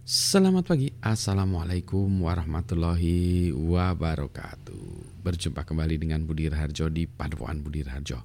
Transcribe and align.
Selamat 0.00 0.64
pagi, 0.64 0.88
Assalamualaikum 1.04 2.08
warahmatullahi 2.24 3.52
wabarakatuh. 3.52 5.20
Berjumpa 5.20 5.60
kembali 5.68 6.00
dengan 6.00 6.24
Budi 6.24 6.48
Raharjo 6.48 6.88
di 6.88 7.04
Paduan 7.04 7.60
Budi 7.60 7.84
Raharjo. 7.84 8.24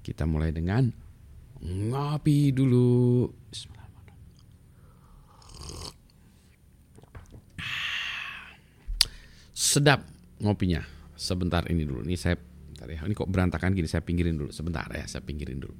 Kita 0.00 0.24
mulai 0.24 0.48
dengan 0.48 0.88
ngopi 1.60 2.56
dulu. 2.56 3.28
Sedap 9.52 10.08
ngopinya. 10.40 10.80
Sebentar 11.20 11.68
ini 11.68 11.84
dulu, 11.84 12.00
ini 12.08 12.16
saya 12.16 12.40
bentar 12.40 12.88
ya. 12.88 13.04
Ini 13.04 13.12
kok 13.12 13.28
berantakan 13.28 13.76
gini, 13.76 13.84
saya 13.84 14.00
pinggirin 14.00 14.40
dulu. 14.40 14.48
Sebentar 14.56 14.88
ya, 14.88 15.04
saya 15.04 15.20
pinggirin 15.20 15.60
dulu. 15.60 15.76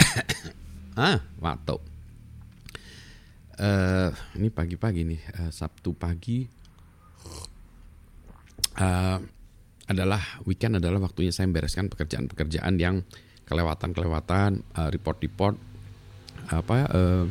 Ah, 0.98 1.22
waktu 1.38 1.99
uh, 3.60 4.10
ini 4.40 4.48
pagi-pagi 4.48 5.04
nih 5.04 5.20
uh, 5.36 5.50
Sabtu 5.52 5.92
pagi. 5.92 6.48
Uh, 8.80 9.18
adalah 9.90 10.22
weekend 10.46 10.78
adalah 10.78 11.02
waktunya 11.02 11.34
saya 11.34 11.50
membereskan 11.50 11.90
pekerjaan-pekerjaan 11.90 12.78
yang 12.78 13.02
kelewatan-kelewatan 13.44 14.62
uh, 14.78 14.88
report-report 14.88 15.58
apa 16.50 16.76
uh, 16.94 17.26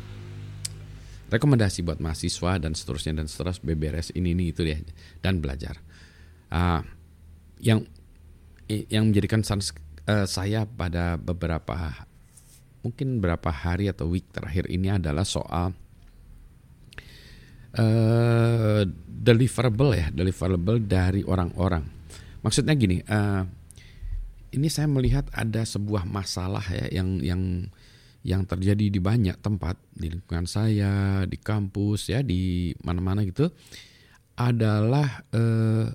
rekomendasi 1.32 1.88
buat 1.88 2.04
mahasiswa 2.04 2.60
dan 2.60 2.76
seterusnya 2.76 3.24
dan 3.24 3.28
seterusnya 3.32 3.64
beberes 3.64 4.12
ini 4.14 4.36
ini 4.36 4.52
itu 4.52 4.68
ya 4.68 4.78
dan 5.24 5.40
belajar. 5.40 5.80
Uh, 6.52 6.84
yang 7.64 7.88
yang 8.68 9.10
menjadikan 9.10 9.42
uh, 9.42 10.28
saya 10.28 10.68
pada 10.68 11.18
beberapa 11.18 12.06
mungkin 12.84 13.20
berapa 13.20 13.50
hari 13.50 13.92
atau 13.92 14.12
week 14.12 14.30
terakhir 14.32 14.68
ini 14.68 14.94
adalah 14.94 15.24
soal 15.24 15.74
uh, 17.76 18.82
deliverable 19.06 19.92
ya, 19.94 20.08
deliverable 20.10 20.80
dari 20.82 21.22
orang-orang. 21.22 21.86
Maksudnya 22.40 22.74
gini, 22.74 23.04
uh, 23.04 23.44
ini 24.56 24.68
saya 24.72 24.90
melihat 24.90 25.30
ada 25.36 25.62
sebuah 25.62 26.10
masalah 26.10 26.64
ya 26.66 26.90
yang 26.90 27.22
yang 27.22 27.44
yang 28.26 28.44
terjadi 28.44 28.92
di 28.92 29.00
banyak 29.00 29.40
tempat 29.40 29.80
di 29.96 30.12
lingkungan 30.12 30.48
saya, 30.50 31.24
di 31.24 31.38
kampus 31.40 32.12
ya, 32.12 32.20
di 32.20 32.74
mana-mana 32.84 33.24
gitu 33.24 33.48
adalah 34.40 35.24
eh, 35.36 35.88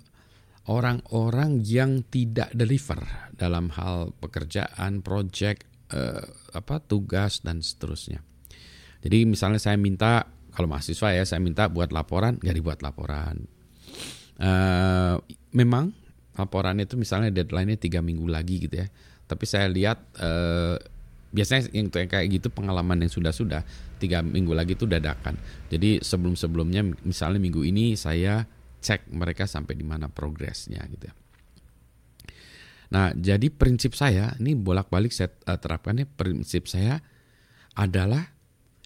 orang-orang 0.69 1.61
yang 1.65 2.05
tidak 2.09 2.53
deliver 2.57 3.01
dalam 3.37 3.69
hal 3.77 4.17
pekerjaan, 4.17 5.05
project, 5.05 5.69
uh, 5.93 6.25
apa 6.57 6.81
tugas 6.81 7.45
dan 7.45 7.61
seterusnya. 7.61 8.25
Jadi 9.05 9.29
misalnya 9.29 9.61
saya 9.61 9.77
minta 9.77 10.25
kalau 10.55 10.71
mahasiswa 10.71 11.11
ya 11.11 11.27
saya 11.27 11.43
minta 11.43 11.67
buat 11.67 11.91
laporan 11.91 12.39
nggak 12.39 12.55
dibuat 12.55 12.81
laporan. 12.81 13.43
Uh, 14.39 15.19
memang 15.55 15.95
laporan 16.35 16.79
itu 16.83 16.99
misalnya 16.99 17.31
deadline-nya 17.31 17.79
tiga 17.79 17.99
minggu 17.99 18.27
lagi 18.31 18.63
gitu 18.63 18.79
ya. 18.79 18.87
Tapi 19.27 19.45
saya 19.51 19.67
lihat 19.67 19.99
uh, 20.23 20.79
biasanya 21.35 21.75
yang 21.75 21.91
kayak 21.91 22.31
gitu 22.31 22.55
pengalaman 22.55 23.03
yang 23.03 23.11
sudah-sudah 23.11 23.67
tiga 23.99 24.23
minggu 24.23 24.55
lagi 24.55 24.79
itu 24.79 24.87
dadakan. 24.87 25.35
Jadi 25.67 25.99
sebelum-sebelumnya 25.99 27.03
misalnya 27.03 27.43
minggu 27.43 27.67
ini 27.67 27.99
saya 27.99 28.47
cek 28.79 29.11
mereka 29.11 29.51
sampai 29.51 29.75
di 29.75 29.83
mana 29.83 30.07
progresnya 30.07 30.87
gitu 30.87 31.11
ya. 31.11 31.15
Nah 32.95 33.11
jadi 33.11 33.51
prinsip 33.51 33.99
saya 33.99 34.39
ini 34.39 34.55
bolak-balik 34.55 35.11
saya 35.11 35.35
uh, 35.51 35.59
terapkan 35.59 35.99
ya 35.99 36.07
prinsip 36.07 36.71
saya 36.71 37.03
adalah 37.75 38.31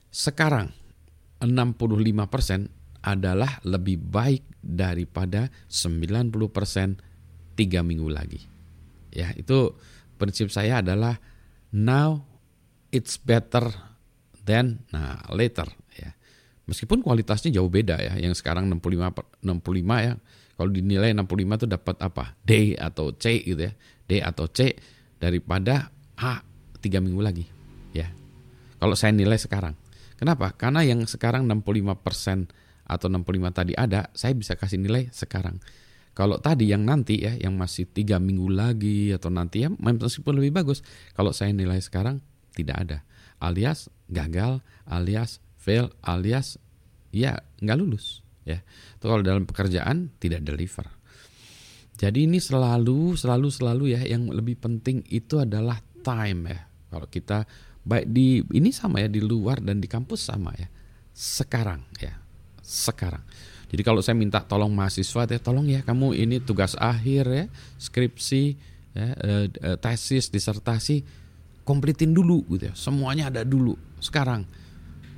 sekarang 0.09 0.73
65% 1.43 3.05
adalah 3.05 3.63
lebih 3.63 3.99
baik 3.99 4.59
daripada 4.59 5.47
90% 5.71 7.55
tiga 7.55 7.81
minggu 7.83 8.09
lagi. 8.11 8.43
Ya, 9.15 9.31
itu 9.39 9.75
prinsip 10.19 10.51
saya 10.51 10.83
adalah 10.83 11.19
now 11.75 12.23
it's 12.91 13.17
better 13.19 13.71
than 14.43 14.83
nah 14.91 15.23
later 15.31 15.67
ya. 15.95 16.11
Meskipun 16.69 17.01
kualitasnya 17.01 17.55
jauh 17.55 17.71
beda 17.71 17.97
ya. 17.99 18.15
Yang 18.19 18.43
sekarang 18.43 18.69
65 18.69 19.43
65 19.43 20.07
ya. 20.07 20.15
Kalau 20.59 20.71
dinilai 20.75 21.15
65 21.15 21.59
itu 21.63 21.67
dapat 21.71 21.97
apa? 22.03 22.25
D 22.43 22.75
atau 22.75 23.15
C 23.15 23.47
gitu 23.47 23.63
ya. 23.63 23.73
D 24.11 24.21
atau 24.21 24.51
C 24.51 24.75
daripada 25.23 25.95
A 26.19 26.43
tiga 26.83 26.99
minggu 26.99 27.23
lagi 27.23 27.47
ya. 27.95 28.11
Kalau 28.79 28.95
saya 28.95 29.15
nilai 29.15 29.39
sekarang 29.39 29.75
Kenapa? 30.19 30.51
Karena 30.59 30.83
yang 30.83 31.07
sekarang 31.07 31.47
65% 31.47 32.51
atau 32.89 33.07
65 33.07 33.55
tadi 33.55 33.73
ada, 33.79 34.11
saya 34.13 34.35
bisa 34.35 34.59
kasih 34.59 34.83
nilai 34.83 35.07
sekarang. 35.15 35.63
Kalau 36.19 36.43
tadi 36.43 36.67
yang 36.67 36.83
nanti 36.83 37.23
ya, 37.23 37.39
yang 37.39 37.55
masih 37.55 37.87
tiga 37.87 38.19
minggu 38.19 38.51
lagi 38.51 39.15
atau 39.15 39.31
nanti 39.31 39.63
ya, 39.63 39.71
meskipun 39.71 40.35
lebih 40.43 40.59
bagus. 40.59 40.83
Kalau 41.15 41.31
saya 41.31 41.55
nilai 41.55 41.79
sekarang 41.79 42.19
tidak 42.59 42.77
ada, 42.83 42.99
alias 43.39 43.87
gagal, 44.11 44.59
alias 44.83 45.39
fail, 45.55 45.95
alias 46.03 46.59
ya 47.15 47.39
nggak 47.63 47.79
lulus. 47.79 48.27
Ya, 48.43 48.67
itu 48.99 49.05
kalau 49.07 49.23
dalam 49.23 49.47
pekerjaan 49.47 50.11
tidak 50.19 50.43
deliver. 50.43 50.91
Jadi 51.99 52.27
ini 52.27 52.43
selalu, 52.43 53.15
selalu, 53.15 53.49
selalu 53.55 53.85
ya, 53.95 54.03
yang 54.03 54.27
lebih 54.27 54.59
penting 54.59 55.07
itu 55.07 55.39
adalah 55.39 55.79
time 56.03 56.51
ya. 56.51 56.61
Kalau 56.89 57.07
kita 57.07 57.45
baik 57.85 58.07
di 58.11 58.43
ini 58.55 58.71
sama 58.75 59.03
ya 59.03 59.09
di 59.11 59.23
luar 59.23 59.63
dan 59.63 59.79
di 59.83 59.89
kampus 59.91 60.29
sama 60.31 60.55
ya. 60.57 60.69
Sekarang 61.13 61.83
ya 61.99 62.15
sekarang. 62.63 63.25
Jadi 63.69 63.83
kalau 63.85 64.01
saya 64.01 64.17
minta 64.17 64.41
tolong 64.41 64.73
mahasiswa 64.73 65.29
ya 65.29 65.41
tolong 65.41 65.69
ya 65.69 65.85
kamu 65.85 66.17
ini 66.17 66.41
tugas 66.41 66.73
akhir 66.81 67.25
ya 67.29 67.45
skripsi 67.77 68.57
ya 68.97 69.07
eh, 69.13 69.47
eh, 69.53 69.77
tesis 69.77 70.33
disertasi 70.33 71.05
komplitin 71.65 72.17
dulu 72.17 72.45
gitu 72.57 72.73
ya. 72.73 72.75
Semuanya 72.77 73.29
ada 73.29 73.43
dulu 73.45 73.77
sekarang. 74.01 74.49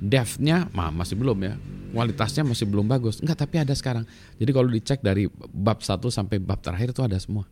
Devnya 0.01 0.67
mah 0.73 0.89
masih 0.91 1.15
belum 1.15 1.39
ya. 1.45 1.55
Kualitasnya 1.93 2.47
masih 2.47 2.65
belum 2.65 2.89
bagus. 2.89 3.21
Enggak 3.21 3.45
tapi 3.45 3.61
ada 3.61 3.75
sekarang. 3.77 4.09
Jadi 4.41 4.51
kalau 4.51 4.69
dicek 4.73 4.99
dari 5.05 5.29
bab 5.53 5.85
1 5.85 6.01
sampai 6.09 6.41
bab 6.41 6.59
terakhir 6.65 6.97
itu 6.97 7.03
ada 7.05 7.21
semua 7.21 7.45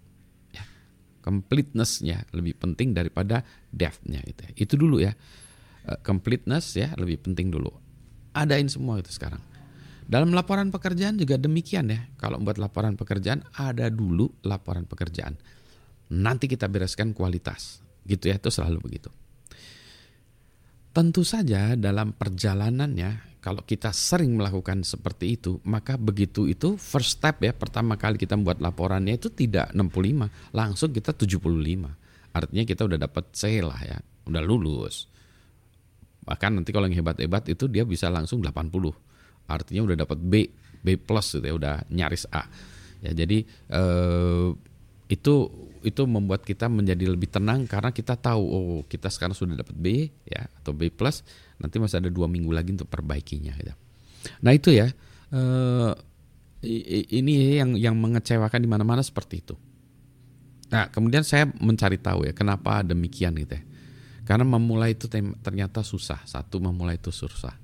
completenessnya 1.28 2.25
lebih 2.33 2.56
penting 2.56 2.97
daripada 2.97 3.44
depthnya 3.69 4.25
itu 4.25 4.41
ya. 4.49 4.53
itu 4.56 4.75
dulu 4.81 4.97
ya. 5.05 5.12
Eh, 5.84 6.00
completeness 6.00 6.72
ya 6.72 6.97
lebih 6.97 7.21
penting 7.21 7.53
dulu. 7.53 7.69
Adain 8.33 8.72
semua 8.72 8.97
itu 8.97 9.12
sekarang. 9.12 9.44
Dalam 10.09 10.33
laporan 10.33 10.72
pekerjaan 10.72 11.21
juga 11.21 11.37
demikian 11.37 11.93
ya. 11.93 12.09
Kalau 12.17 12.41
buat 12.41 12.56
laporan 12.56 12.97
pekerjaan 12.97 13.44
ada 13.53 13.93
dulu 13.93 14.33
laporan 14.49 14.88
pekerjaan. 14.88 15.37
Nanti 16.17 16.49
kita 16.49 16.65
bereskan 16.65 17.12
kualitas. 17.12 17.84
Gitu 18.09 18.33
ya 18.33 18.41
itu 18.41 18.49
selalu 18.49 18.81
begitu 18.81 19.12
tentu 20.93 21.22
saja 21.22 21.76
dalam 21.76 22.16
perjalanannya 22.16 23.28
kalau 23.38 23.62
kita 23.62 23.94
sering 23.94 24.34
melakukan 24.34 24.82
seperti 24.82 25.38
itu, 25.38 25.62
maka 25.62 25.94
begitu 25.94 26.50
itu 26.50 26.75
first 26.75 27.16
step 27.16 27.38
ya, 27.41 27.54
pertama 27.54 27.94
kali 27.94 28.19
kita 28.19 28.34
buat 28.34 28.59
laporannya 28.59 29.15
itu 29.15 29.31
tidak 29.31 29.71
65, 29.72 30.28
langsung 30.53 30.91
kita 30.91 31.15
75. 31.15 31.88
Artinya 32.34 32.65
kita 32.66 32.82
udah 32.84 32.99
dapat 32.99 33.25
C 33.32 33.62
lah 33.62 33.78
ya, 33.78 33.99
udah 34.26 34.43
lulus. 34.43 35.06
Bahkan 36.28 36.60
nanti 36.60 36.75
kalau 36.76 36.91
yang 36.91 37.00
hebat-hebat 37.00 37.49
itu 37.49 37.70
dia 37.70 37.88
bisa 37.88 38.10
langsung 38.12 38.44
80. 38.44 38.69
Artinya 39.49 39.81
udah 39.87 39.97
dapat 39.97 40.19
B, 40.20 40.50
B 40.84 41.00
plus 41.00 41.38
gitu 41.38 41.47
ya, 41.47 41.55
udah 41.56 41.75
nyaris 41.88 42.28
A. 42.34 42.44
Ya, 43.00 43.15
jadi 43.15 43.47
eh, 43.49 44.49
itu 45.09 45.34
itu 45.83 46.03
membuat 46.05 46.43
kita 46.43 46.66
menjadi 46.66 47.11
lebih 47.11 47.31
tenang 47.31 47.65
karena 47.65 47.91
kita 47.94 48.15
tahu 48.19 48.43
oh 48.43 48.81
kita 48.87 49.09
sekarang 49.09 49.34
sudah 49.34 49.59
dapat 49.59 49.75
B 49.75 50.11
ya 50.27 50.47
atau 50.62 50.75
B 50.75 50.91
plus 50.91 51.22
nanti 51.59 51.78
masih 51.78 52.03
ada 52.03 52.11
dua 52.11 52.27
minggu 52.31 52.50
lagi 52.50 52.75
untuk 52.75 52.91
perbaikinya 52.91 53.55
gitu. 53.59 53.75
Nah 54.43 54.53
itu 54.55 54.75
ya 54.75 54.91
uh, 55.35 55.93
ini 56.62 57.58
yang 57.58 57.79
yang 57.79 57.94
mengecewakan 57.94 58.58
di 58.58 58.69
mana-mana 58.69 59.03
seperti 59.03 59.43
itu. 59.43 59.55
Nah 60.69 60.91
kemudian 60.91 61.23
saya 61.23 61.47
mencari 61.62 61.97
tahu 61.99 62.29
ya 62.29 62.32
kenapa 62.35 62.82
demikian 62.82 63.35
gitu 63.38 63.58
ya. 63.58 63.62
Karena 64.29 64.44
memulai 64.44 64.93
itu 64.93 65.08
ternyata 65.41 65.81
susah. 65.81 66.20
Satu 66.29 66.61
memulai 66.61 67.00
itu 67.00 67.08
susah. 67.08 67.56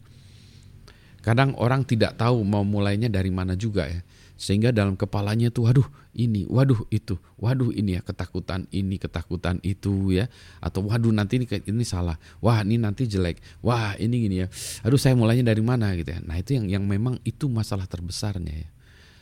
Kadang 1.20 1.52
orang 1.60 1.84
tidak 1.84 2.16
tahu 2.16 2.40
mau 2.40 2.64
mulainya 2.64 3.12
dari 3.12 3.28
mana 3.28 3.52
juga 3.52 3.84
ya 3.84 4.00
sehingga 4.34 4.74
dalam 4.74 4.98
kepalanya 4.98 5.48
tuh 5.54 5.70
waduh 5.70 5.88
ini 6.10 6.42
waduh 6.50 6.86
itu 6.90 7.14
waduh 7.38 7.70
ini 7.70 7.98
ya 7.98 8.02
ketakutan 8.02 8.66
ini 8.74 8.98
ketakutan 8.98 9.62
itu 9.62 10.14
ya. 10.14 10.26
Atau 10.58 10.86
waduh 10.86 11.14
nanti 11.14 11.38
ini 11.38 11.46
ini 11.46 11.84
salah. 11.86 12.18
Wah 12.42 12.62
ini 12.66 12.78
nanti 12.78 13.06
jelek. 13.06 13.38
Wah 13.62 13.94
ini 13.98 14.26
gini 14.26 14.36
ya. 14.42 14.46
Aduh 14.82 14.98
saya 14.98 15.14
mulainya 15.14 15.54
dari 15.54 15.62
mana? 15.62 15.94
Gitu 15.94 16.10
ya. 16.14 16.20
Nah 16.22 16.38
itu 16.38 16.58
yang 16.58 16.66
yang 16.66 16.84
memang 16.86 17.22
itu 17.22 17.46
masalah 17.46 17.86
terbesarnya 17.86 18.66
ya. 18.66 18.68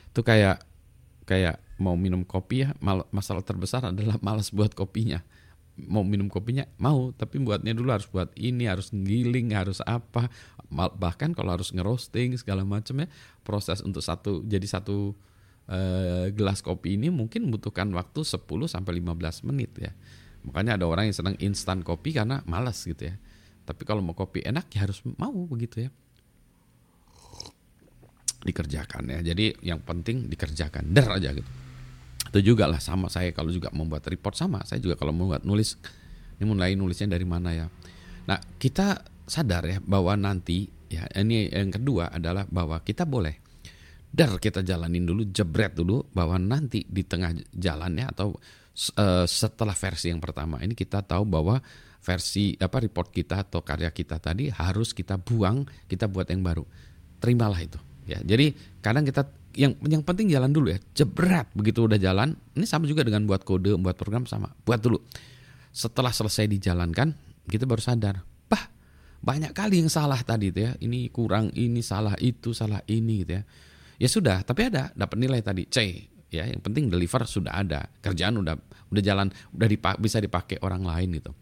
Itu 0.08 0.24
kayak 0.24 0.64
kayak 1.28 1.60
mau 1.78 1.94
minum 1.98 2.22
kopi 2.22 2.66
ya 2.66 2.74
masalah 3.10 3.42
terbesar 3.42 3.90
adalah 3.90 4.18
malas 4.22 4.54
buat 4.54 4.70
kopinya 4.74 5.22
mau 5.86 6.02
minum 6.06 6.30
kopinya 6.30 6.66
mau. 6.78 7.10
Tapi 7.14 7.40
buatnya 7.42 7.74
dulu 7.74 7.90
harus 7.92 8.06
buat 8.08 8.30
ini 8.38 8.66
harus 8.66 8.90
giling 8.92 9.54
harus 9.54 9.82
apa. 9.84 10.30
Bahkan 10.72 11.36
kalau 11.36 11.52
harus 11.52 11.70
ngerosting 11.74 12.38
segala 12.40 12.64
macam 12.64 13.04
ya 13.04 13.06
proses 13.44 13.84
untuk 13.84 14.00
satu 14.00 14.40
jadi 14.46 14.64
satu 14.64 15.12
uh, 15.68 16.26
gelas 16.32 16.64
kopi 16.64 16.96
ini 16.96 17.12
mungkin 17.12 17.50
membutuhkan 17.50 17.90
waktu 17.92 18.24
10 18.24 18.42
sampai 18.66 18.92
15 19.02 19.48
menit 19.48 19.70
ya. 19.76 19.92
Makanya 20.42 20.80
ada 20.80 20.86
orang 20.90 21.10
yang 21.10 21.16
senang 21.16 21.36
instan 21.38 21.86
kopi 21.86 22.16
karena 22.16 22.42
malas 22.48 22.82
gitu 22.82 23.06
ya. 23.12 23.14
Tapi 23.62 23.82
kalau 23.86 24.02
mau 24.02 24.16
kopi 24.16 24.42
enak 24.42 24.70
ya 24.74 24.88
harus 24.88 25.04
mau 25.18 25.34
begitu 25.46 25.86
ya. 25.86 25.90
Dikerjakan 28.42 29.06
ya. 29.06 29.18
Jadi 29.22 29.54
yang 29.62 29.78
penting 29.86 30.26
dikerjakan. 30.26 30.90
Der 30.90 31.06
aja 31.06 31.30
gitu 31.30 31.71
itu 32.32 32.56
juga 32.56 32.64
lah 32.64 32.80
sama 32.80 33.12
saya 33.12 33.36
kalau 33.36 33.52
juga 33.52 33.68
membuat 33.76 34.08
report 34.08 34.32
sama. 34.32 34.64
Saya 34.64 34.80
juga 34.80 34.96
kalau 34.96 35.12
membuat 35.12 35.44
nulis 35.44 35.76
ini 36.40 36.48
mulai 36.48 36.72
nulisnya 36.72 37.12
dari 37.12 37.28
mana 37.28 37.52
ya. 37.52 37.68
Nah 38.24 38.40
kita 38.56 39.04
sadar 39.28 39.68
ya 39.68 39.78
bahwa 39.84 40.16
nanti 40.16 40.64
ya 40.88 41.04
ini 41.12 41.52
yang 41.52 41.68
kedua 41.68 42.08
adalah 42.08 42.48
bahwa 42.48 42.80
kita 42.80 43.04
boleh 43.04 43.36
dar 44.08 44.40
kita 44.40 44.64
jalanin 44.64 45.04
dulu 45.04 45.28
jebret 45.28 45.76
dulu 45.76 46.08
bahwa 46.16 46.40
nanti 46.40 46.88
di 46.88 47.04
tengah 47.04 47.36
jalannya 47.52 48.08
atau 48.08 48.32
uh, 48.96 49.24
setelah 49.28 49.76
versi 49.76 50.08
yang 50.12 50.20
pertama 50.20 50.60
ini 50.64 50.72
kita 50.72 51.04
tahu 51.04 51.28
bahwa 51.28 51.60
versi 52.00 52.56
apa 52.56 52.80
report 52.80 53.12
kita 53.12 53.44
atau 53.44 53.60
karya 53.60 53.92
kita 53.92 54.16
tadi 54.18 54.48
harus 54.48 54.96
kita 54.96 55.20
buang 55.20 55.68
kita 55.84 56.08
buat 56.08 56.32
yang 56.32 56.40
baru. 56.40 56.64
Terimalah 57.20 57.60
itu 57.60 57.76
ya. 58.08 58.24
Jadi 58.24 58.56
kadang 58.80 59.04
kita 59.04 59.28
yang 59.54 59.76
yang 59.84 60.02
penting 60.02 60.28
jalan 60.32 60.50
dulu 60.50 60.72
ya. 60.72 60.78
Jebret 60.96 61.48
begitu 61.52 61.84
udah 61.84 62.00
jalan. 62.00 62.34
Ini 62.56 62.64
sama 62.64 62.88
juga 62.88 63.04
dengan 63.04 63.24
buat 63.28 63.44
kode 63.44 63.76
buat 63.80 63.96
program 63.96 64.24
sama. 64.24 64.52
Buat 64.64 64.80
dulu. 64.84 64.98
Setelah 65.72 66.12
selesai 66.12 66.48
dijalankan 66.48 67.12
kita 67.48 67.64
baru 67.68 67.80
sadar. 67.80 68.20
Bah 68.48 68.68
banyak 69.22 69.52
kali 69.54 69.84
yang 69.84 69.90
salah 69.92 70.20
tadi 70.24 70.50
itu 70.52 70.60
ya. 70.64 70.72
Ini 70.80 71.12
kurang 71.12 71.52
ini 71.56 71.80
salah 71.80 72.16
itu 72.18 72.56
salah 72.56 72.80
ini 72.88 73.24
gitu 73.24 73.32
ya. 73.38 73.42
Ya 74.02 74.08
sudah 74.08 74.42
tapi 74.42 74.72
ada 74.72 74.90
dapat 74.96 75.16
nilai 75.20 75.40
tadi. 75.44 75.68
C 75.68 75.78
ya 76.32 76.48
yang 76.48 76.64
penting 76.64 76.88
deliver 76.88 77.22
sudah 77.28 77.52
ada. 77.52 77.86
Kerjaan 78.00 78.40
udah 78.40 78.56
udah 78.92 79.02
jalan 79.04 79.28
udah 79.52 79.68
dipak, 79.68 79.96
bisa 80.00 80.20
dipakai 80.20 80.60
orang 80.64 80.84
lain 80.84 81.20
gitu. 81.20 81.32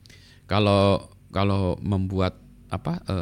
Kalau 0.50 1.14
kalau 1.30 1.78
membuat 1.78 2.49
apa 2.70 3.02
e, 3.02 3.16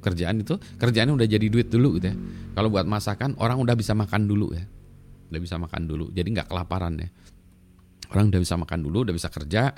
kerjaan 0.00 0.40
itu 0.40 0.56
kerjaannya 0.56 1.14
udah 1.14 1.28
jadi 1.28 1.46
duit 1.46 1.68
dulu 1.68 2.00
gitu 2.00 2.12
ya. 2.12 2.16
Kalau 2.56 2.68
buat 2.72 2.88
masakan 2.88 3.36
orang 3.38 3.60
udah 3.60 3.76
bisa 3.76 3.92
makan 3.92 4.24
dulu 4.24 4.56
ya, 4.56 4.64
udah 5.30 5.40
bisa 5.40 5.56
makan 5.60 5.82
dulu. 5.84 6.08
Jadi 6.10 6.28
nggak 6.34 6.48
kelaparan 6.48 6.96
ya. 6.98 7.08
Orang 8.08 8.32
udah 8.32 8.40
bisa 8.40 8.56
makan 8.56 8.78
dulu, 8.80 9.04
udah 9.04 9.14
bisa 9.14 9.28
kerja. 9.28 9.76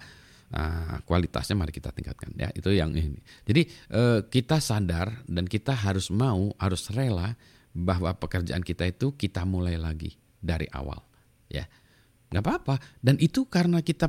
Nah, 0.50 0.98
kualitasnya 1.06 1.54
mari 1.54 1.70
kita 1.70 1.94
tingkatkan 1.94 2.34
ya. 2.38 2.50
Itu 2.54 2.70
yang 2.70 2.94
ini. 2.94 3.18
Jadi 3.42 3.62
e, 3.90 4.02
kita 4.30 4.62
sadar 4.62 5.26
dan 5.26 5.50
kita 5.50 5.74
harus 5.74 6.10
mau, 6.14 6.54
harus 6.58 6.90
rela 6.94 7.34
bahwa 7.74 8.10
pekerjaan 8.14 8.62
kita 8.62 8.86
itu 8.86 9.14
kita 9.14 9.46
mulai 9.46 9.78
lagi 9.78 10.14
dari 10.42 10.66
awal 10.72 10.98
ya 11.50 11.66
nggak 12.30 12.42
apa-apa. 12.46 12.74
Dan 13.02 13.18
itu 13.18 13.44
karena 13.50 13.82
kita 13.82 14.06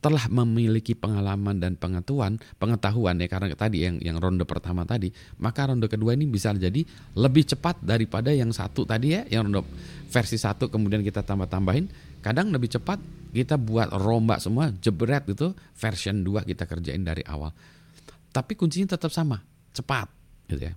telah 0.00 0.24
memiliki 0.32 0.96
pengalaman 0.96 1.60
dan 1.60 1.76
pengetahuan 1.76 2.40
pengetahuan 2.56 3.20
ya 3.20 3.28
karena 3.28 3.52
tadi 3.52 3.84
yang 3.84 4.00
yang 4.00 4.16
ronde 4.16 4.48
pertama 4.48 4.88
tadi 4.88 5.12
maka 5.38 5.68
ronde 5.68 5.86
kedua 5.86 6.16
ini 6.16 6.24
bisa 6.24 6.56
jadi 6.56 6.80
lebih 7.14 7.44
cepat 7.44 7.84
daripada 7.84 8.32
yang 8.32 8.50
satu 8.50 8.88
tadi 8.88 9.14
ya 9.14 9.22
yang 9.28 9.52
ronde 9.52 9.68
versi 10.08 10.40
satu 10.40 10.72
kemudian 10.72 11.04
kita 11.04 11.20
tambah 11.20 11.46
tambahin 11.46 11.86
kadang 12.24 12.48
lebih 12.48 12.72
cepat 12.72 12.98
kita 13.32 13.60
buat 13.60 13.92
rombak 13.92 14.40
semua 14.40 14.72
jebret 14.80 15.28
itu 15.28 15.52
version 15.76 16.24
2 16.24 16.48
kita 16.48 16.64
kerjain 16.64 17.04
dari 17.04 17.20
awal. 17.28 17.52
Tapi 18.32 18.52
kuncinya 18.56 18.96
tetap 18.96 19.12
sama 19.12 19.40
cepat 19.76 20.08
gitu 20.48 20.72
ya. 20.72 20.74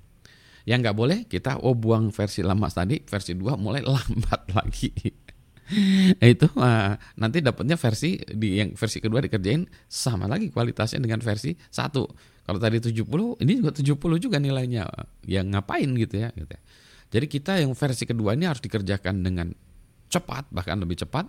Yang 0.68 0.80
nggak 0.86 0.98
boleh 0.98 1.20
kita 1.26 1.58
oh 1.64 1.74
buang 1.74 2.14
versi 2.14 2.46
lama 2.46 2.70
tadi 2.70 3.02
versi 3.02 3.34
2 3.34 3.58
mulai 3.58 3.82
lambat 3.96 4.42
lagi 4.54 4.92
itu 6.34 6.48
uh, 6.58 6.94
nanti 7.18 7.38
dapatnya 7.40 7.76
versi 7.80 8.20
di 8.20 8.60
yang 8.60 8.76
versi 8.76 8.98
kedua 9.00 9.24
dikerjain 9.24 9.66
sama 9.88 10.28
lagi 10.28 10.52
kualitasnya 10.52 11.00
dengan 11.00 11.20
versi 11.24 11.56
satu. 11.56 12.06
Kalau 12.42 12.58
tadi 12.58 12.82
70, 12.82 13.44
ini 13.46 13.52
juga 13.62 13.72
70 13.72 14.18
juga 14.18 14.38
nilainya. 14.42 14.90
Yang 15.30 15.46
ngapain 15.56 15.90
gitu 15.96 16.16
ya 16.20 16.30
gitu 16.34 16.52
ya. 16.52 16.62
Jadi 17.12 17.26
kita 17.28 17.52
yang 17.60 17.76
versi 17.76 18.04
kedua 18.08 18.34
ini 18.36 18.48
harus 18.48 18.64
dikerjakan 18.64 19.22
dengan 19.24 19.52
cepat, 20.12 20.48
bahkan 20.52 20.80
lebih 20.80 21.00
cepat 21.00 21.28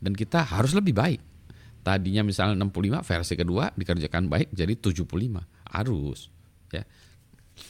dan 0.00 0.12
kita 0.12 0.44
harus 0.44 0.72
lebih 0.76 0.92
baik. 0.96 1.20
Tadinya 1.82 2.22
misalnya 2.22 2.54
65 2.62 3.02
versi 3.02 3.34
kedua 3.34 3.74
dikerjakan 3.74 4.30
baik 4.30 4.48
jadi 4.54 4.74
75. 4.78 5.02
Harus 5.72 6.30
ya. 6.70 6.84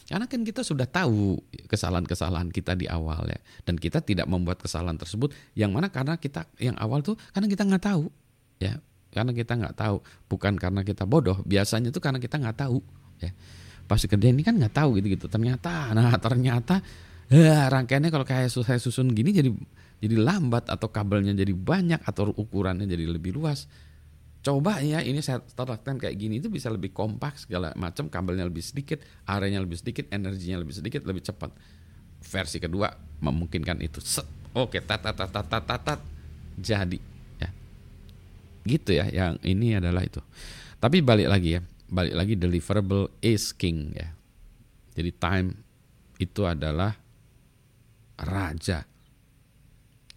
Karena 0.07 0.27
kan 0.31 0.41
kita 0.47 0.63
sudah 0.63 0.87
tahu 0.87 1.41
kesalahan-kesalahan 1.67 2.49
kita 2.55 2.79
di 2.79 2.87
awal 2.87 3.27
ya, 3.27 3.41
dan 3.67 3.77
kita 3.77 3.99
tidak 4.01 4.31
membuat 4.31 4.63
kesalahan 4.63 4.97
tersebut. 4.97 5.35
Yang 5.59 5.71
mana 5.75 5.87
karena 5.91 6.15
kita 6.17 6.47
yang 6.63 6.79
awal 6.79 7.03
tuh 7.03 7.19
karena 7.35 7.51
kita 7.51 7.67
nggak 7.67 7.85
tahu, 7.85 8.07
ya, 8.63 8.79
karena 9.11 9.33
kita 9.35 9.53
nggak 9.59 9.75
tahu, 9.77 9.97
bukan 10.31 10.55
karena 10.57 10.81
kita 10.87 11.05
bodoh. 11.05 11.43
Biasanya 11.43 11.91
tuh 11.91 12.03
karena 12.03 12.23
kita 12.23 12.39
nggak 12.39 12.59
tahu, 12.63 12.79
ya. 13.19 13.35
Pas 13.91 13.99
kerja 13.99 14.29
ini 14.31 14.47
kan 14.47 14.55
nggak 14.57 14.73
tahu 14.73 15.03
gitu-gitu. 15.03 15.27
Ternyata, 15.27 15.93
nah 15.93 16.15
ternyata 16.17 16.81
ya, 17.33 17.67
rangkaiannya 17.73 18.11
kalau 18.13 18.27
kayak 18.29 18.49
saya 18.53 18.79
susun 18.79 19.11
gini 19.13 19.33
jadi 19.33 19.51
jadi 20.03 20.17
lambat 20.19 20.67
atau 20.69 20.91
kabelnya 20.91 21.33
jadi 21.33 21.55
banyak 21.55 22.03
atau 22.03 22.35
ukurannya 22.35 22.85
jadi 22.85 23.07
lebih 23.07 23.39
luas 23.39 23.71
coba 24.43 24.83
ya 24.83 24.99
ini 25.07 25.23
saya 25.23 25.39
terapkan 25.39 26.03
kayak 26.03 26.19
gini 26.19 26.43
itu 26.43 26.51
bisa 26.51 26.67
lebih 26.67 26.91
kompak 26.91 27.39
segala 27.39 27.71
macam 27.79 28.11
kabelnya 28.11 28.43
lebih 28.43 28.61
sedikit 28.61 28.99
areanya 29.23 29.63
lebih 29.63 29.79
sedikit 29.79 30.11
energinya 30.11 30.59
lebih 30.59 30.75
sedikit 30.75 31.07
lebih 31.07 31.23
cepat. 31.23 31.55
Versi 32.23 32.59
kedua 32.59 32.91
memungkinkan 33.23 33.83
itu. 33.83 34.03
Set. 34.03 34.27
oke 34.53 34.79
tat 34.85 35.01
tat 35.01 35.17
tat 35.17 35.31
tat 35.31 35.47
tat 35.49 35.81
tat 35.83 36.01
jadi 36.59 36.99
ya. 37.39 37.49
Gitu 38.67 38.91
ya 38.99 39.07
yang 39.09 39.39
ini 39.47 39.79
adalah 39.79 40.03
itu. 40.03 40.19
Tapi 40.83 40.99
balik 41.01 41.31
lagi 41.31 41.59
ya 41.59 41.63
balik 41.87 42.15
lagi 42.19 42.35
deliverable 42.35 43.15
is 43.23 43.55
king 43.55 43.95
ya. 43.95 44.11
Jadi 44.99 45.11
time 45.23 45.49
itu 46.19 46.43
adalah 46.43 46.99
raja. 48.19 48.83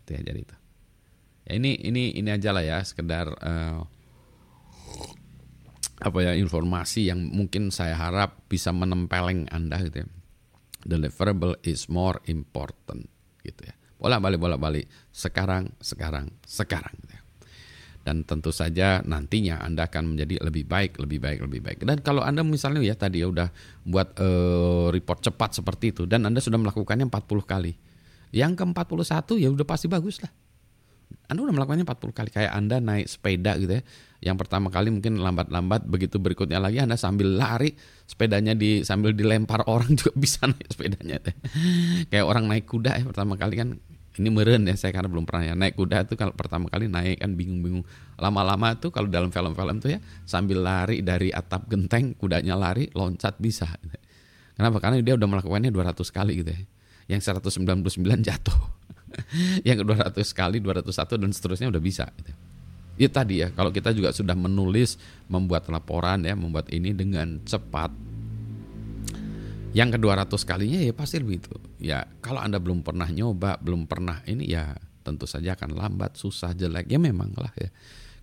Ya 0.10 0.20
jadi 0.22 0.40
itu. 0.42 0.56
Ya 1.46 1.52
ini 1.62 1.78
ini 1.78 2.04
ini 2.18 2.30
aja 2.34 2.50
lah 2.50 2.66
ya 2.66 2.82
sekedar 2.82 3.30
uh, 3.30 3.86
apa 6.02 6.18
ya 6.20 6.32
informasi 6.36 7.08
yang 7.08 7.24
mungkin 7.32 7.72
saya 7.72 7.96
harap 7.96 8.44
bisa 8.52 8.76
menempeleng 8.76 9.48
Anda 9.48 9.80
gitu 9.80 10.04
ya. 10.04 10.08
Deliverable 10.86 11.58
is 11.66 11.88
more 11.88 12.20
important 12.28 13.08
gitu 13.42 13.62
ya. 13.64 13.74
Bolak 13.96 14.20
balik 14.22 14.40
bolak 14.44 14.60
balik 14.60 14.86
sekarang 15.16 15.72
sekarang 15.80 16.30
sekarang 16.44 16.94
gitu 17.06 17.16
ya. 17.16 17.22
Dan 18.06 18.22
tentu 18.22 18.54
saja 18.54 19.02
nantinya 19.02 19.66
Anda 19.66 19.90
akan 19.90 20.14
menjadi 20.14 20.38
lebih 20.46 20.70
baik, 20.70 21.02
lebih 21.02 21.18
baik, 21.18 21.40
lebih 21.42 21.62
baik. 21.66 21.80
Dan 21.90 22.06
kalau 22.06 22.22
Anda 22.22 22.46
misalnya 22.46 22.86
ya 22.86 22.94
tadi 22.94 23.26
ya 23.26 23.34
udah 23.34 23.50
buat 23.82 24.14
uh, 24.22 24.94
report 24.94 25.26
cepat 25.26 25.58
seperti 25.58 25.90
itu 25.90 26.04
dan 26.06 26.22
Anda 26.30 26.38
sudah 26.38 26.62
melakukannya 26.62 27.10
40 27.10 27.26
kali. 27.50 27.74
Yang 28.30 28.62
ke-41 28.62 29.26
ya 29.42 29.50
udah 29.50 29.66
pasti 29.66 29.88
bagus 29.90 30.22
lah. 30.22 30.30
Anda 31.26 31.42
udah 31.42 31.54
melakukannya 31.58 31.86
40 31.90 32.14
kali. 32.14 32.30
Kayak 32.30 32.52
Anda 32.54 32.78
naik 32.78 33.08
sepeda 33.10 33.58
gitu 33.58 33.82
ya. 33.82 33.84
Yang 34.26 34.46
pertama 34.46 34.74
kali 34.74 34.90
mungkin 34.90 35.22
lambat-lambat 35.22 35.86
begitu 35.86 36.18
berikutnya 36.18 36.58
lagi 36.58 36.82
Anda 36.82 36.98
sambil 36.98 37.38
lari 37.38 37.74
sepedanya 38.06 38.58
di 38.58 38.82
sambil 38.82 39.14
dilempar 39.14 39.66
orang 39.74 39.94
juga 39.98 40.14
bisa 40.18 40.46
naik 40.50 40.70
sepedanya 40.70 41.22
deh. 41.22 41.36
kayak 42.10 42.26
orang 42.26 42.46
naik 42.50 42.66
kuda 42.66 43.02
ya 43.02 43.04
pertama 43.06 43.38
kali 43.38 43.56
kan 43.58 43.70
ini 44.16 44.30
meren 44.32 44.64
ya 44.64 44.80
saya 44.80 44.96
karena 44.96 45.12
belum 45.12 45.26
pernah 45.28 45.44
ya. 45.52 45.54
Naik 45.58 45.76
kuda 45.76 46.08
tuh 46.08 46.16
kalau 46.16 46.32
pertama 46.32 46.72
kali 46.72 46.88
naik 46.88 47.20
kan 47.26 47.36
bingung-bingung. 47.36 47.84
Lama-lama 48.16 48.78
tuh 48.80 48.94
kalau 48.94 49.12
dalam 49.12 49.34
film-film 49.34 49.78
tuh 49.82 49.98
ya 49.98 50.00
sambil 50.24 50.64
lari 50.64 51.04
dari 51.04 51.34
atap 51.34 51.68
genteng 51.68 52.16
kudanya 52.16 52.56
lari 52.56 52.88
loncat 52.96 53.36
bisa. 53.42 53.68
Kenapa? 54.56 54.80
Karena 54.80 55.04
dia 55.04 55.20
udah 55.20 55.28
melakukannya 55.28 55.74
200 55.74 56.00
kali 56.16 56.34
gitu 56.46 56.50
ya. 56.56 56.62
Yang 57.12 57.38
199 57.38 58.24
jatuh 58.24 58.75
yang 59.68 59.82
200 59.82 60.16
kali 60.32 60.58
201 60.60 61.22
dan 61.22 61.32
seterusnya 61.32 61.68
udah 61.72 61.84
bisa 61.84 62.06
gitu. 62.20 62.32
Ya 62.96 63.12
tadi 63.12 63.44
ya 63.44 63.52
kalau 63.52 63.76
kita 63.76 63.92
juga 63.92 64.16
sudah 64.16 64.40
menulis 64.40 64.96
membuat 65.28 65.68
laporan 65.68 66.24
ya 66.24 66.32
membuat 66.32 66.72
ini 66.72 66.96
dengan 66.96 67.44
cepat. 67.44 67.92
Yang 69.76 70.00
kedua 70.00 70.24
ratus 70.24 70.48
kalinya 70.48 70.80
ya 70.80 70.96
pasti 70.96 71.20
begitu. 71.20 71.52
Ya 71.76 72.08
kalau 72.24 72.40
anda 72.40 72.56
belum 72.56 72.88
pernah 72.88 73.12
nyoba 73.12 73.60
belum 73.60 73.84
pernah 73.92 74.24
ini 74.24 74.48
ya 74.48 74.80
tentu 75.04 75.28
saja 75.28 75.60
akan 75.60 75.76
lambat 75.76 76.16
susah 76.16 76.56
jelek. 76.56 76.88
Ya 76.88 76.96
memang 76.96 77.36
lah 77.36 77.52
ya. 77.60 77.68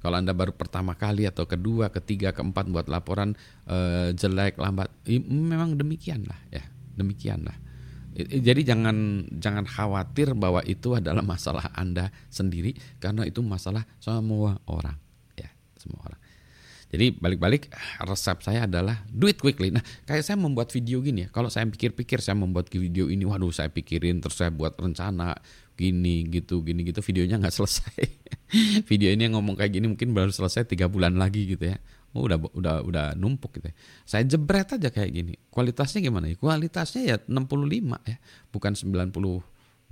Kalau 0.00 0.18
anda 0.18 0.34
baru 0.34 0.56
pertama 0.56 0.96
kali 0.98 1.28
atau 1.28 1.46
kedua 1.46 1.92
ketiga 1.92 2.32
keempat 2.32 2.66
buat 2.72 2.88
laporan 2.90 3.38
eh, 3.68 4.10
jelek 4.16 4.58
lambat 4.58 4.88
ya, 5.04 5.20
memang 5.20 5.76
demikian 5.76 6.24
lah 6.24 6.40
ya. 6.48 6.64
Demikian 6.96 7.44
lah 7.44 7.71
jadi 8.18 8.60
jangan 8.74 9.24
jangan 9.32 9.64
khawatir 9.64 10.36
bahwa 10.36 10.60
itu 10.68 10.92
adalah 10.92 11.24
masalah 11.24 11.72
Anda 11.72 12.12
sendiri 12.28 12.76
karena 13.00 13.24
itu 13.24 13.40
masalah 13.40 13.88
semua 13.98 14.60
orang 14.68 14.96
ya, 15.36 15.48
semua 15.80 16.12
orang. 16.12 16.20
Jadi 16.92 17.16
balik-balik 17.16 17.72
resep 18.04 18.44
saya 18.44 18.68
adalah 18.68 19.00
do 19.08 19.24
it 19.24 19.40
quickly. 19.40 19.72
Nah, 19.72 19.80
kayak 20.04 20.28
saya 20.28 20.36
membuat 20.36 20.68
video 20.76 21.00
gini 21.00 21.24
ya. 21.24 21.28
Kalau 21.32 21.48
saya 21.48 21.64
pikir-pikir 21.64 22.20
saya 22.20 22.36
membuat 22.36 22.68
video 22.68 23.08
ini, 23.08 23.24
waduh 23.24 23.48
saya 23.48 23.72
pikirin 23.72 24.20
terus 24.20 24.36
saya 24.36 24.52
buat 24.52 24.76
rencana 24.76 25.40
gini 25.72 26.28
gitu 26.28 26.60
gini 26.60 26.84
gitu 26.84 27.00
videonya 27.00 27.40
nggak 27.40 27.56
selesai. 27.56 27.96
video 28.92 29.08
ini 29.08 29.24
yang 29.24 29.40
ngomong 29.40 29.56
kayak 29.56 29.72
gini 29.72 29.88
mungkin 29.88 30.12
baru 30.12 30.28
selesai 30.28 30.68
tiga 30.68 30.84
bulan 30.92 31.16
lagi 31.16 31.48
gitu 31.48 31.72
ya. 31.72 31.80
Oh, 32.12 32.28
udah 32.28 32.36
udah 32.52 32.84
udah 32.84 33.06
numpuk 33.16 33.56
gitu 33.56 33.72
ya. 33.72 33.74
Saya 34.04 34.22
jebret 34.28 34.68
aja 34.68 34.92
kayak 34.92 35.10
gini. 35.10 35.32
Kualitasnya 35.48 36.04
gimana 36.04 36.28
ya? 36.28 36.36
Kualitasnya 36.36 37.02
ya 37.08 37.16
65 37.24 38.04
ya, 38.04 38.16
bukan 38.52 38.72
90 38.76 39.40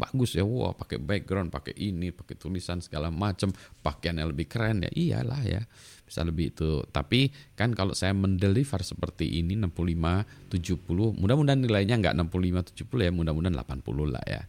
bagus 0.01 0.37
ya. 0.37 0.45
Wah 0.45 0.77
pakai 0.77 1.01
background 1.01 1.49
pakai 1.49 1.77
ini 1.77 2.13
pakai 2.13 2.37
tulisan 2.37 2.85
segala 2.85 3.09
macam 3.09 3.53
pakaiannya 3.85 4.25
lebih 4.29 4.53
keren 4.53 4.85
ya. 4.85 4.91
Iyalah 4.93 5.43
ya. 5.45 5.61
Bisa 6.05 6.21
lebih 6.21 6.53
itu. 6.53 6.85
Tapi 6.89 7.33
kan 7.57 7.73
kalau 7.73 7.97
saya 7.97 8.13
mendeliver 8.13 8.85
seperti 8.85 9.41
ini 9.41 9.57
65 9.57 10.53
70 10.53 11.21
mudah-mudahan 11.21 11.61
nilainya 11.61 12.01
nggak 12.01 12.17
65 12.17 12.85
70 12.85 13.09
ya. 13.09 13.13
Mudah-mudahan 13.13 13.57
80 13.57 14.13
lah 14.13 14.25
ya. 14.29 14.43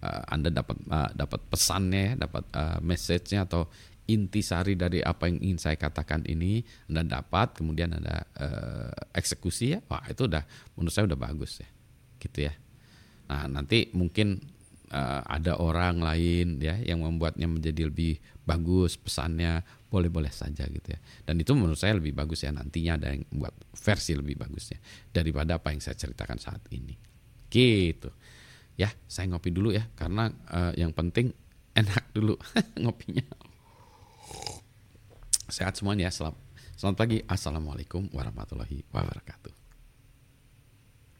Uh, 0.00 0.24
Anda 0.32 0.48
dapat 0.48 0.80
uh, 0.88 1.12
dapat 1.12 1.40
pesannya 1.52 2.16
dapat 2.16 2.48
uh, 2.56 2.80
message-nya 2.80 3.44
atau 3.44 3.68
intisari 4.10 4.74
dari 4.74 4.98
apa 5.00 5.30
yang 5.30 5.38
ingin 5.38 5.60
saya 5.62 5.76
katakan 5.78 6.26
ini 6.26 6.66
Anda 6.90 7.22
dapat 7.22 7.58
kemudian 7.62 7.94
ada 7.94 8.26
uh, 8.38 8.90
eksekusi 9.14 9.76
ya 9.76 9.80
wah 9.86 10.02
itu 10.10 10.26
udah 10.26 10.42
menurut 10.74 10.92
saya 10.92 11.06
udah 11.06 11.20
bagus 11.20 11.62
ya 11.62 11.68
gitu 12.20 12.50
ya. 12.50 12.54
Nah 13.30 13.46
nanti 13.48 13.88
mungkin 13.96 14.42
uh, 14.92 15.22
ada 15.24 15.56
orang 15.56 16.02
lain 16.02 16.60
ya 16.60 16.76
yang 16.82 17.00
membuatnya 17.00 17.46
menjadi 17.48 17.88
lebih 17.88 18.20
bagus 18.44 18.98
pesannya 18.98 19.62
boleh-boleh 19.88 20.30
saja 20.30 20.66
gitu 20.68 20.94
ya. 20.94 21.00
Dan 21.24 21.40
itu 21.40 21.54
menurut 21.56 21.78
saya 21.78 21.96
lebih 21.96 22.14
bagus 22.14 22.44
ya 22.44 22.50
nantinya 22.54 23.00
ada 23.00 23.14
yang 23.14 23.24
buat 23.32 23.54
versi 23.74 24.14
lebih 24.14 24.38
bagusnya 24.38 24.78
daripada 25.10 25.58
apa 25.58 25.72
yang 25.74 25.80
saya 25.82 25.96
ceritakan 25.98 26.38
saat 26.38 26.62
ini. 26.74 26.94
Gitu. 27.50 28.10
Ya 28.78 28.92
saya 29.10 29.26
ngopi 29.30 29.50
dulu 29.50 29.74
ya 29.74 29.86
karena 29.98 30.30
uh, 30.50 30.72
yang 30.78 30.94
penting 30.94 31.34
enak 31.74 32.10
dulu 32.14 32.34
ngopinya 32.82 33.49
sehat 35.50 35.76
semuanya 35.76 36.08
ya 36.08 36.12
selamat 36.14 36.38
selamat 36.80 36.96
pagi. 36.96 37.18
Assalamualaikum 37.28 38.08
warahmatullahi 38.14 38.88
wabarakatuh 38.88 39.59